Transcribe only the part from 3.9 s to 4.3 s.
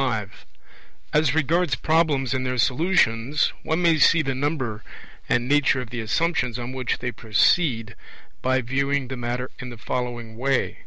see